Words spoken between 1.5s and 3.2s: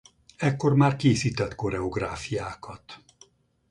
koreográfiákat.